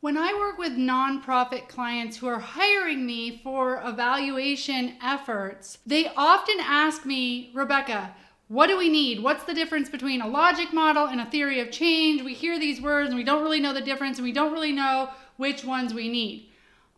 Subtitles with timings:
[0.00, 6.58] When I work with nonprofit clients who are hiring me for evaluation efforts, they often
[6.60, 8.14] ask me, Rebecca,
[8.46, 9.20] what do we need?
[9.20, 12.22] What's the difference between a logic model and a theory of change?
[12.22, 14.70] We hear these words and we don't really know the difference and we don't really
[14.70, 16.48] know which ones we need.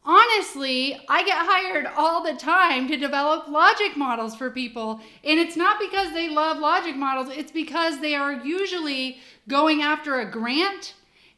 [0.04, 5.00] Honestly, I get hired all the time to develop logic models for people.
[5.24, 10.20] And it's not because they love logic models, it's because they are usually going after
[10.20, 10.92] a grant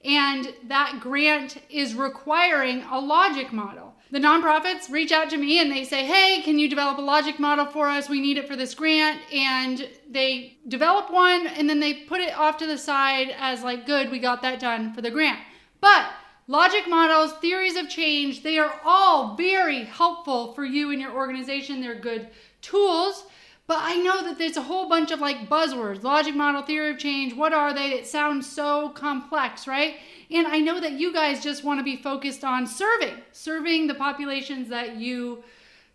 [0.05, 3.95] and that grant is requiring a logic model.
[4.11, 7.39] The nonprofits reach out to me and they say, Hey, can you develop a logic
[7.39, 8.09] model for us?
[8.09, 9.21] We need it for this grant.
[9.33, 13.87] And they develop one and then they put it off to the side as, like,
[13.87, 15.41] good, we got that done for the grant.
[15.81, 16.11] But
[16.47, 21.81] logic models, theories of change, they are all very helpful for you and your organization.
[21.81, 22.29] They're good
[22.61, 23.25] tools
[23.73, 26.99] but I know that there's a whole bunch of like buzzwords logic model, theory of
[26.99, 27.33] change.
[27.33, 27.93] What are they?
[27.93, 29.95] It sounds so complex, right?
[30.31, 33.95] And I know that you guys just want to be focused on serving, serving the
[33.95, 35.43] populations that you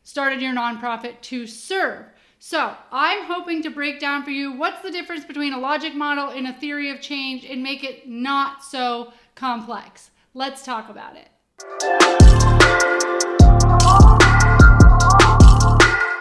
[0.01, 2.05] started your nonprofit to serve.
[2.39, 6.29] So, I'm hoping to break down for you what's the difference between a logic model
[6.29, 10.09] and a theory of change and make it not so complex.
[10.33, 11.27] Let's talk about it.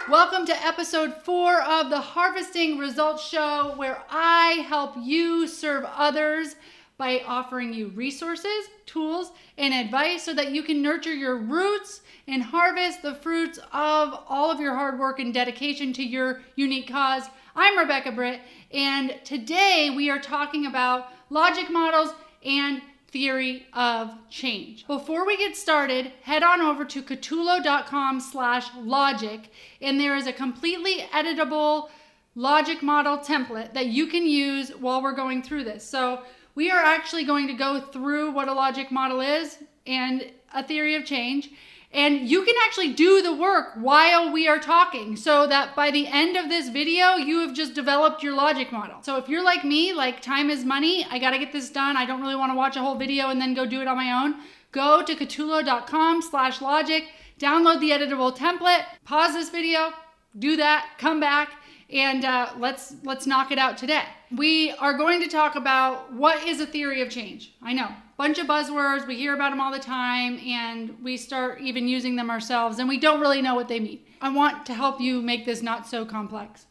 [0.09, 6.55] Welcome to episode four of the Harvesting Results Show, where I help you serve others
[6.97, 12.41] by offering you resources, tools, and advice so that you can nurture your roots and
[12.41, 17.23] harvest the fruits of all of your hard work and dedication to your unique cause.
[17.53, 18.39] I'm Rebecca Britt,
[18.71, 22.13] and today we are talking about logic models
[22.45, 24.85] and theory of change.
[24.87, 30.33] Before we get started, head on over to catulo.com slash logic, and there is a
[30.33, 31.89] completely editable
[32.35, 35.83] logic model template that you can use while we're going through this.
[35.83, 36.21] So
[36.53, 40.95] we are actually going to go through what a logic model is and a theory
[40.95, 41.51] of change.
[41.91, 46.07] And you can actually do the work while we are talking so that by the
[46.07, 49.01] end of this video, you have just developed your logic model.
[49.01, 51.95] So if you're like me, like time is money, I gotta get this done.
[51.95, 54.23] I don't really wanna watch a whole video and then go do it on my
[54.23, 54.35] own.
[54.73, 57.05] Go to catulo.com slash logic,
[57.39, 59.91] download the editable template, pause this video,
[60.37, 61.51] do that, come back,
[61.89, 64.03] and uh, let's let's knock it out today.
[64.35, 67.53] We are going to talk about what is a theory of change.
[67.61, 71.61] I know, bunch of buzzwords, we hear about them all the time, and we start
[71.61, 73.99] even using them ourselves, and we don't really know what they mean.
[74.21, 76.65] I want to help you make this not so complex.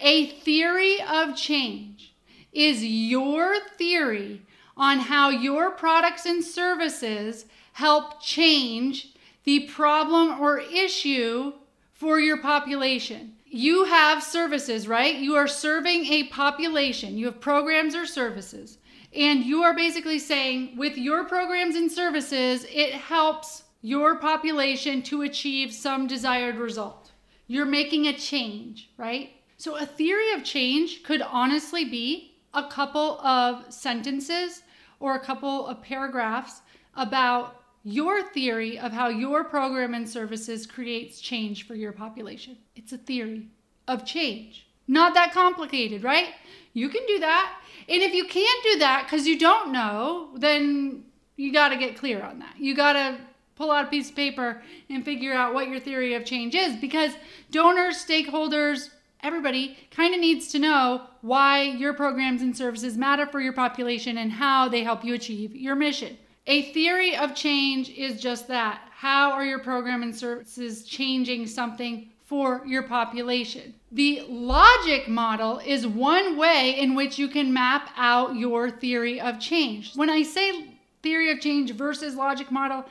[0.00, 2.14] A theory of change
[2.52, 4.42] is your theory
[4.76, 11.52] on how your products and services help change the problem or issue
[11.94, 15.16] for your population you have services, right?
[15.16, 17.16] You are serving a population.
[17.16, 18.77] You have programs or services.
[19.14, 25.22] And you are basically saying, with your programs and services, it helps your population to
[25.22, 27.12] achieve some desired result.
[27.46, 29.30] You're making a change, right?
[29.56, 34.62] So, a theory of change could honestly be a couple of sentences
[35.00, 36.60] or a couple of paragraphs
[36.94, 42.58] about your theory of how your program and services creates change for your population.
[42.76, 43.48] It's a theory
[43.86, 44.66] of change.
[44.86, 46.34] Not that complicated, right?
[46.72, 47.60] You can do that.
[47.88, 51.04] And if you can't do that because you don't know, then
[51.36, 52.54] you got to get clear on that.
[52.58, 53.18] You got to
[53.56, 56.76] pull out a piece of paper and figure out what your theory of change is
[56.76, 57.12] because
[57.50, 58.90] donors, stakeholders,
[59.22, 64.18] everybody kind of needs to know why your programs and services matter for your population
[64.18, 66.16] and how they help you achieve your mission.
[66.46, 68.82] A theory of change is just that.
[68.90, 73.74] How are your program and services changing something for your population?
[73.90, 79.40] The logic model is one way in which you can map out your theory of
[79.40, 79.94] change.
[79.96, 82.84] When I say theory of change versus logic model,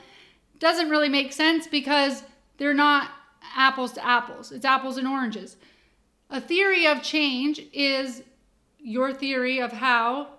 [0.57, 2.23] doesn't really make sense because
[2.57, 3.11] they're not
[3.55, 4.51] apples to apples.
[4.51, 5.57] It's apples and oranges.
[6.31, 8.23] A theory of change is
[8.79, 10.29] your theory of how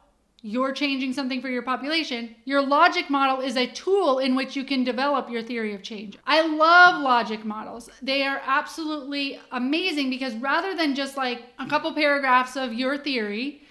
[0.42, 4.64] you're changing something for your population, your logic model is a tool in which you
[4.64, 6.16] can develop your theory of change.
[6.26, 7.90] I love logic models.
[8.02, 13.62] They are absolutely amazing because rather than just like a couple paragraphs of your theory,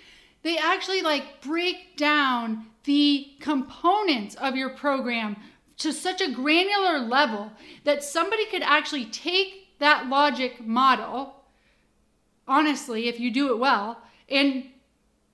[0.43, 5.37] they actually like break down the components of your program
[5.77, 7.51] to such a granular level
[7.85, 11.43] that somebody could actually take that logic model,
[12.47, 14.65] honestly, if you do it well, and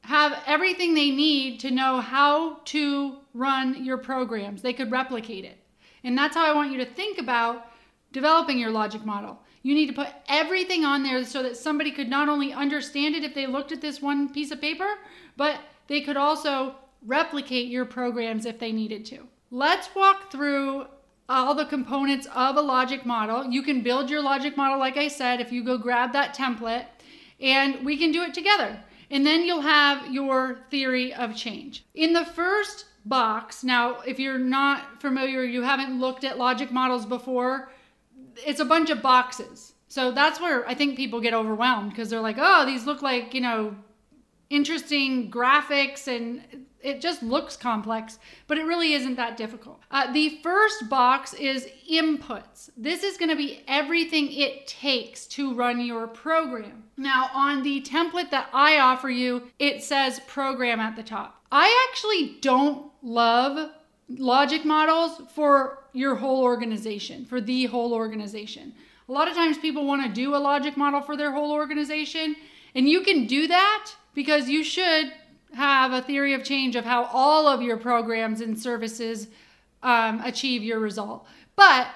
[0.03, 4.61] have everything they need to know how to run your programs.
[4.61, 5.57] They could replicate it.
[6.03, 7.67] And that's how I want you to think about
[8.11, 9.39] developing your logic model.
[9.63, 13.23] You need to put everything on there so that somebody could not only understand it
[13.23, 14.97] if they looked at this one piece of paper,
[15.37, 16.75] but they could also
[17.05, 19.27] replicate your programs if they needed to.
[19.51, 20.85] let's walk through
[21.29, 23.45] all the components of a logic model.
[23.45, 26.85] You can build your logic model, like I said, if you go grab that template,
[27.39, 28.79] and we can do it together.
[29.09, 31.85] And then you'll have your theory of change.
[31.93, 37.05] In the first box, now, if you're not familiar, you haven't looked at logic models
[37.05, 37.71] before,
[38.45, 39.73] it's a bunch of boxes.
[39.87, 43.33] So that's where I think people get overwhelmed because they're like, oh, these look like,
[43.33, 43.75] you know,
[44.49, 46.43] interesting graphics and
[46.81, 49.81] it just looks complex, but it really isn't that difficult.
[49.89, 52.69] Uh, the first box is inputs.
[52.75, 56.83] This is going to be everything it takes to run your program.
[56.97, 61.41] Now, on the template that I offer you, it says program at the top.
[61.51, 63.71] I actually don't love
[64.09, 68.73] logic models for your whole organization, for the whole organization.
[69.07, 72.35] A lot of times people want to do a logic model for their whole organization,
[72.75, 75.11] and you can do that because you should
[75.53, 79.27] have a theory of change of how all of your programs and services
[79.83, 81.27] um, achieve your result.
[81.55, 81.87] But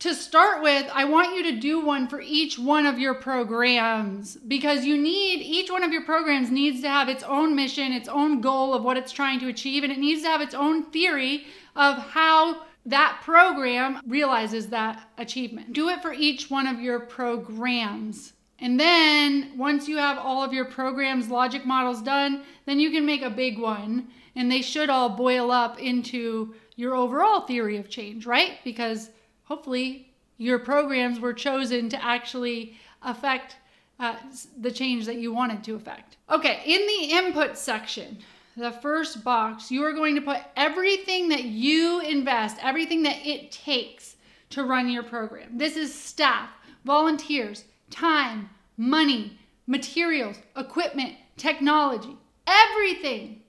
[0.00, 4.36] to start with, I want you to do one for each one of your programs
[4.36, 8.08] because you need each one of your programs needs to have its own mission, its
[8.08, 10.84] own goal of what it's trying to achieve, and it needs to have its own
[10.84, 11.44] theory
[11.76, 15.74] of how that program realizes that achievement.
[15.74, 18.32] Do it for each one of your programs.
[18.60, 23.06] And then once you have all of your programs logic models done, then you can
[23.06, 27.88] make a big one and they should all boil up into your overall theory of
[27.88, 28.58] change, right?
[28.64, 29.10] Because
[29.44, 33.56] hopefully your programs were chosen to actually affect
[33.98, 34.16] uh,
[34.58, 36.16] the change that you wanted to affect.
[36.30, 38.18] Okay, in the input section,
[38.56, 43.52] the first box, you are going to put everything that you invest, everything that it
[43.52, 44.16] takes
[44.50, 45.58] to run your program.
[45.58, 46.48] This is staff,
[46.84, 52.16] volunteers, time, money, materials, equipment, technology,
[52.46, 53.42] everything.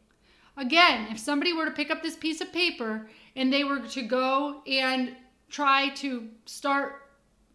[0.57, 4.01] Again, if somebody were to pick up this piece of paper and they were to
[4.01, 5.15] go and
[5.49, 7.01] try to start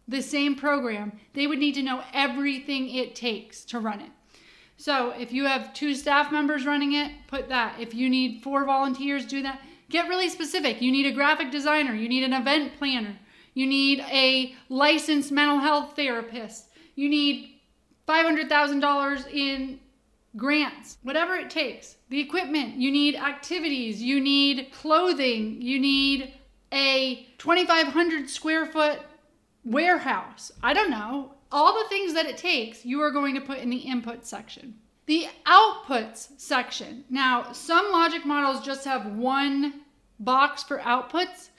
[0.07, 4.11] the same program, they would need to know everything it takes to run it.
[4.77, 7.79] So if you have two staff members running it, put that.
[7.79, 9.61] If you need four volunteers, do that.
[9.89, 10.81] Get really specific.
[10.81, 13.17] You need a graphic designer, you need an event planner,
[13.53, 16.66] you need a licensed mental health therapist,
[16.97, 17.59] you need
[18.09, 19.79] $500,000 in
[20.35, 21.95] grants, whatever it takes.
[22.09, 26.33] The equipment, you need activities, you need clothing, you need
[26.73, 28.99] a 2,500 square foot
[29.63, 30.51] warehouse.
[30.63, 31.33] I don't know.
[31.51, 34.75] All the things that it takes, you are going to put in the input section.
[35.05, 37.05] The outputs section.
[37.09, 39.81] Now, some logic models just have one
[40.19, 41.49] box for outputs.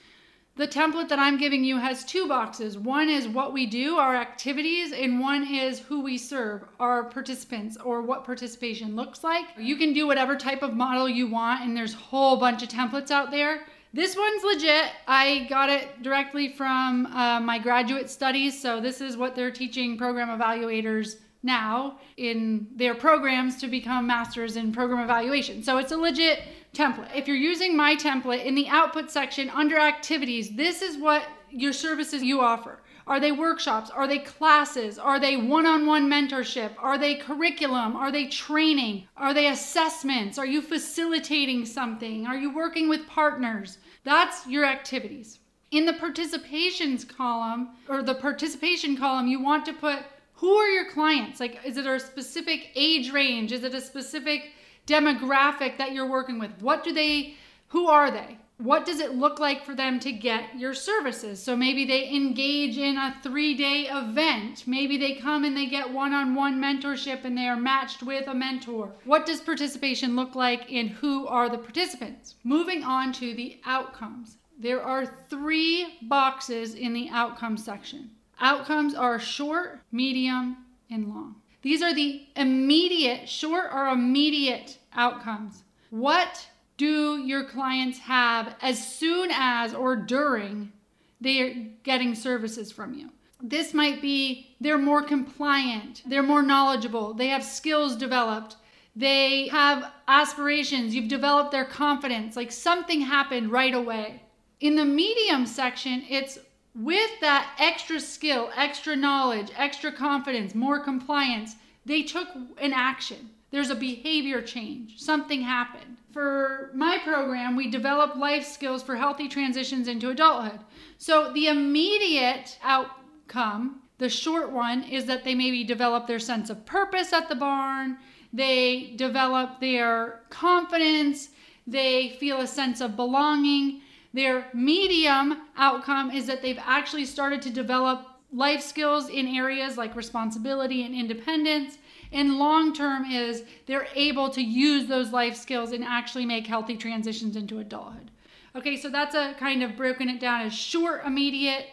[0.59, 2.77] The template that I'm giving you has two boxes.
[2.77, 7.77] One is what we do, our activities, and one is who we serve, our participants,
[7.77, 9.45] or what participation looks like.
[9.57, 12.71] You can do whatever type of model you want, and there's a whole bunch of
[12.71, 13.67] templates out there.
[13.95, 14.91] This one's legit.
[15.07, 19.97] I got it directly from uh, my graduate studies, so this is what they're teaching
[19.97, 25.65] program evaluators now in their programs to become masters in program evaluation.
[25.65, 26.43] So it's a legit
[26.73, 27.17] template.
[27.17, 31.73] If you're using my template in the output section under activities, this is what your
[31.73, 32.79] services you offer.
[33.09, 33.89] Are they workshops?
[33.89, 34.99] Are they classes?
[34.99, 36.73] Are they one on one mentorship?
[36.79, 37.97] Are they curriculum?
[37.97, 39.09] Are they training?
[39.17, 40.39] Are they assessments?
[40.39, 42.27] Are you facilitating something?
[42.27, 43.79] Are you working with partners?
[44.05, 45.39] That's your activities.
[45.71, 50.01] In the participations column or the participation column, you want to put
[50.39, 51.39] who are your clients?
[51.39, 53.53] Like, is it a specific age range?
[53.53, 54.53] Is it a specific
[54.89, 56.51] demographic that you're working with.
[56.61, 57.35] What do they,
[57.69, 58.39] who are they?
[58.57, 61.41] What does it look like for them to get your services?
[61.41, 64.65] So maybe they engage in a three day event.
[64.67, 68.27] Maybe they come and they get one on one mentorship and they are matched with
[68.27, 68.95] a mentor.
[69.05, 72.35] What does participation look like and who are the participants?
[72.43, 74.39] Moving on to the outcomes.
[74.59, 78.11] There are three boxes in the outcome section.
[78.41, 80.59] Outcomes are short, medium,
[80.91, 81.37] and long.
[81.63, 85.65] These are the immediate, short or immediate outcomes.
[85.91, 90.73] What do your clients have as soon as or during
[91.21, 93.11] they are getting services from you?
[93.43, 98.57] This might be they're more compliant, they're more knowledgeable, they have skills developed,
[98.97, 104.23] they have aspirations, you've developed their confidence, like something happened right away.
[104.61, 106.39] In the medium section, it's
[106.79, 112.29] with that extra skill, extra knowledge, extra confidence, more compliance, they took
[112.61, 113.31] an action.
[113.51, 114.99] There's a behavior change.
[114.99, 115.97] Something happened.
[116.13, 120.61] For my program, we develop life skills for healthy transitions into adulthood.
[120.99, 126.65] So the immediate outcome, the short one, is that they maybe develop their sense of
[126.65, 127.99] purpose at the barn,
[128.33, 131.31] they develop their confidence,
[131.67, 133.81] they feel a sense of belonging
[134.19, 139.95] Their medium outcome is that they've actually started to develop life skills in areas like
[139.95, 141.79] responsibility and independence.
[142.11, 146.77] And long term is they're able to use those life skills and actually make healthy
[146.77, 148.11] transitions into adulthood.
[148.57, 151.67] Okay, so that's a kind of broken it down as short, immediate,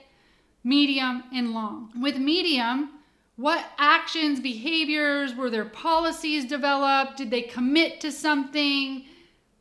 [0.63, 1.93] medium, and long.
[1.99, 2.91] With medium,
[3.37, 7.17] what actions, behaviors, were their policies developed?
[7.17, 9.05] Did they commit to something?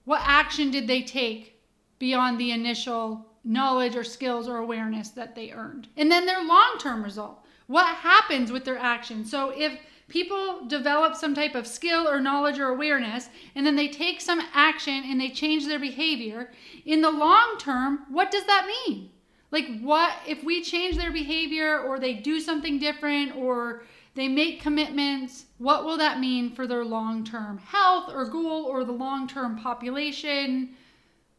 [0.05, 1.54] What action did they take
[1.99, 5.89] beyond the initial knowledge or skills or awareness that they earned?
[5.97, 7.45] And then their long term result.
[7.67, 9.25] What happens with their action?
[9.25, 13.89] So if people develop some type of skill or knowledge or awareness and then they
[13.89, 16.53] take some action and they change their behavior,
[16.85, 19.11] in the long term, what does that mean?
[19.51, 23.85] Like, what if we change their behavior or they do something different or
[24.15, 25.47] they make commitments?
[25.59, 29.57] What will that mean for their long term health or goal or the long term
[29.57, 30.77] population?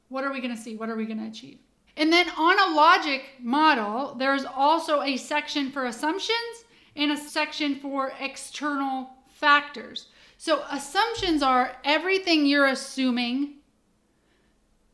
[0.10, 0.76] What are we going to see?
[0.76, 1.60] What are we going to achieve?
[1.98, 7.76] And then on a logic model, there's also a section for assumptions and a section
[7.76, 10.08] for external factors.
[10.38, 13.56] So, assumptions are everything you're assuming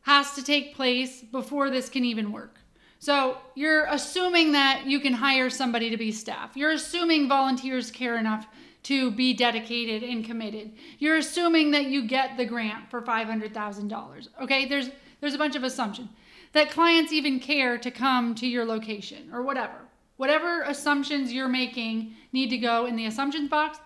[0.02, 2.58] has to take place before this can even work.
[2.98, 6.56] So you're assuming that you can hire somebody to be staff.
[6.56, 8.46] You're assuming volunteers care enough
[8.84, 10.72] to be dedicated and committed.
[10.98, 14.28] You're assuming that you get the grant for $500,000.
[14.42, 14.66] Okay?
[14.66, 14.90] There's
[15.22, 16.08] there's a bunch of assumption
[16.52, 19.86] that clients even care to come to your location or whatever.
[20.16, 23.78] Whatever assumptions you're making need to go in the assumptions box.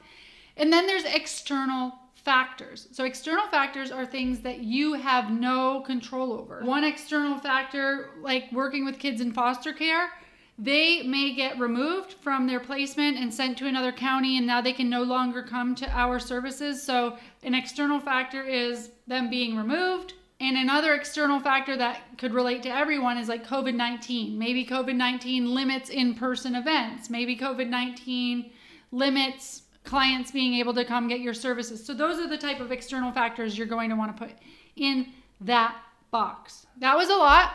[0.57, 2.89] And then there's external factors.
[2.91, 6.63] So, external factors are things that you have no control over.
[6.63, 10.11] One external factor, like working with kids in foster care,
[10.59, 14.73] they may get removed from their placement and sent to another county, and now they
[14.73, 16.83] can no longer come to our services.
[16.83, 20.15] So, an external factor is them being removed.
[20.39, 24.39] And another external factor that could relate to everyone is like COVID 19.
[24.39, 27.09] Maybe COVID 19 limits in person events.
[27.09, 28.51] Maybe COVID 19
[28.93, 31.85] limits clients being able to come get your services.
[31.85, 34.35] So those are the type of external factors you're going to want to put
[34.75, 35.77] in that
[36.11, 36.67] box.
[36.79, 37.55] That was a lot.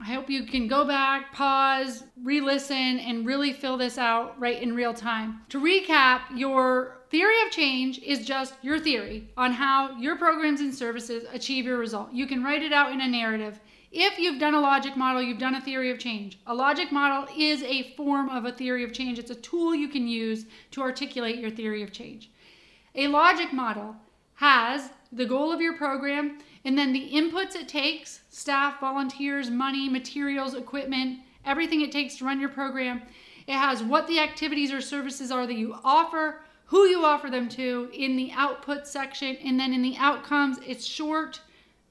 [0.00, 4.60] I hope you can go back, pause, re listen, and really fill this out right
[4.60, 5.40] in real time.
[5.50, 10.74] To recap, your theory of change is just your theory on how your programs and
[10.74, 12.12] services achieve your result.
[12.12, 13.60] You can write it out in a narrative
[13.94, 16.40] if you've done a logic model, you've done a theory of change.
[16.48, 19.20] A logic model is a form of a theory of change.
[19.20, 22.32] It's a tool you can use to articulate your theory of change.
[22.96, 23.94] A logic model
[24.34, 29.88] has the goal of your program and then the inputs it takes staff, volunteers, money,
[29.88, 33.02] materials, equipment, everything it takes to run your program.
[33.46, 37.48] It has what the activities or services are that you offer, who you offer them
[37.50, 41.40] to in the output section, and then in the outcomes, it's short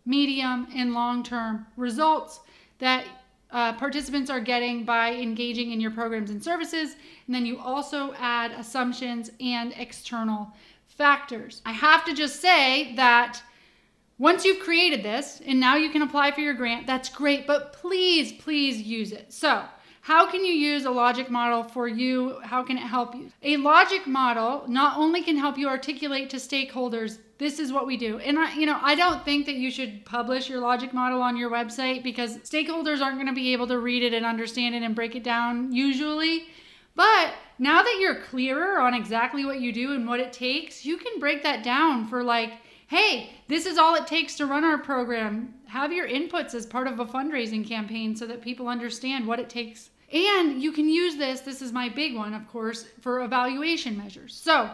[0.05, 2.41] medium, and long term results
[2.79, 3.05] that
[3.51, 6.95] uh, participants are getting by engaging in your programs and services.
[7.27, 10.51] And then you also add assumptions and external
[10.87, 11.61] factors.
[11.65, 13.41] I have to just say that
[14.17, 17.73] once you've created this and now you can apply for your grant, that's great, but
[17.73, 19.33] please, please use it.
[19.33, 19.63] So,
[20.01, 22.39] how can you use a logic model for you?
[22.43, 23.31] How can it help you?
[23.41, 27.97] A logic model not only can help you articulate to stakeholders this is what we
[27.97, 28.19] do.
[28.19, 31.35] And I, you know, I don't think that you should publish your logic model on
[31.35, 34.81] your website because stakeholders aren't going to be able to read it and understand it
[34.81, 36.45] and break it down usually.
[36.95, 40.95] But now that you're clearer on exactly what you do and what it takes, you
[40.95, 42.53] can break that down for like,
[42.87, 45.53] hey, this is all it takes to run our program.
[45.67, 49.49] Have your inputs as part of a fundraising campaign so that people understand what it
[49.49, 49.89] takes.
[50.11, 54.35] And you can use this, this is my big one, of course, for evaluation measures.
[54.35, 54.69] So,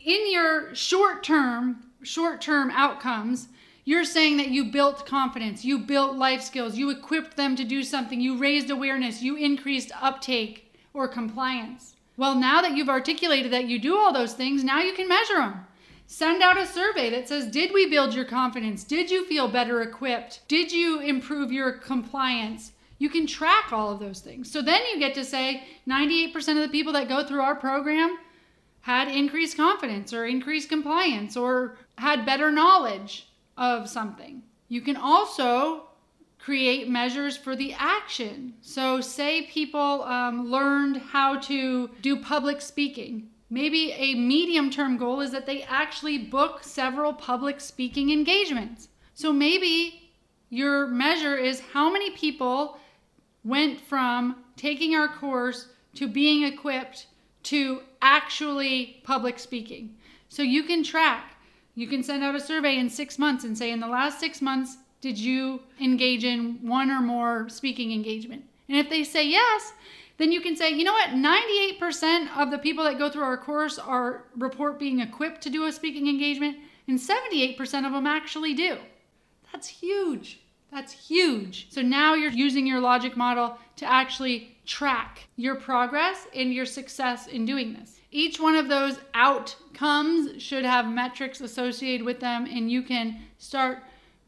[0.00, 3.48] in your short term short term outcomes,
[3.84, 7.82] you're saying that you built confidence, you built life skills, you equipped them to do
[7.82, 11.94] something, you raised awareness, you increased uptake or compliance.
[12.16, 15.36] Well, now that you've articulated that you do all those things, now you can measure
[15.36, 15.66] them.
[16.06, 18.84] Send out a survey that says, Did we build your confidence?
[18.84, 20.42] Did you feel better equipped?
[20.48, 22.72] Did you improve your compliance?
[22.98, 24.50] You can track all of those things.
[24.50, 28.18] So then you get to say 98% of the people that go through our program
[28.82, 34.42] had increased confidence or increased compliance or had better knowledge of something.
[34.68, 35.88] You can also
[36.38, 38.54] create measures for the action.
[38.60, 43.28] So, say people um, learned how to do public speaking.
[43.48, 48.88] Maybe a medium term goal is that they actually book several public speaking engagements.
[49.14, 50.10] So, maybe
[50.50, 52.78] your measure is how many people
[53.44, 57.06] went from taking our course to being equipped
[57.44, 59.96] to actually public speaking.
[60.28, 61.36] So you can track.
[61.74, 64.42] You can send out a survey in six months and say, in the last six
[64.42, 68.44] months, did you engage in one or more speaking engagement?
[68.68, 69.72] And if they say yes,
[70.18, 73.36] then you can say, you know what, 98% of the people that go through our
[73.36, 76.56] course are report being equipped to do a speaking engagement,
[76.88, 78.78] and 78% of them actually do.
[79.52, 80.40] That's huge.
[80.72, 81.68] That's huge.
[81.70, 87.28] So now you're using your logic model to actually track your progress and your success
[87.28, 88.00] in doing this.
[88.10, 93.78] Each one of those outcomes should have metrics associated with them, and you can start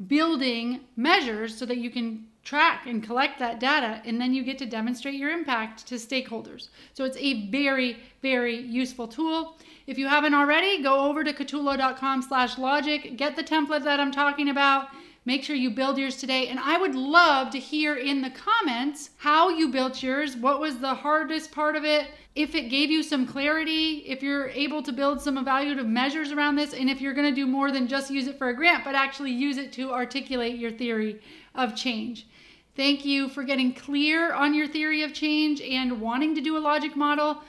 [0.07, 4.57] building measures so that you can track and collect that data and then you get
[4.57, 6.69] to demonstrate your impact to stakeholders.
[6.95, 9.59] So it's a very, very useful tool.
[9.87, 14.13] If you haven't already, go over to katulo.com slash logic, get the template that I'm
[14.13, 14.89] talking about.
[15.29, 16.49] Make sure you build yours today.
[16.49, 20.35] And I would love to hear in the comments how you built yours.
[20.35, 22.07] What was the hardest part of it?
[22.35, 26.57] If it gave you some clarity, if you're able to build some evaluative measures around
[26.57, 28.85] this, and if you're going to do more than just use it for a grant,
[28.85, 31.21] but actually use it to articulate your theory
[31.55, 32.27] of change.
[32.75, 36.59] Thank you for getting clear on your theory of change and wanting to do a
[36.59, 37.43] logic model.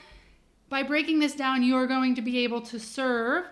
[0.68, 3.46] By breaking this down, you are going to be able to serve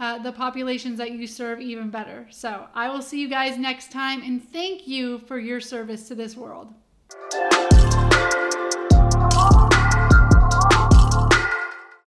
[0.00, 2.26] uh, the populations that you serve even better.
[2.30, 6.14] So I will see you guys next time and thank you for your service to
[6.14, 6.74] this world.